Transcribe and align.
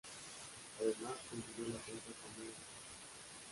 Además, 0.79 1.13
consiguió 1.29 1.65
el 1.67 1.79
ascenso 1.79 2.01
a 2.09 2.33
Primera 2.33 2.49
División. 2.49 2.65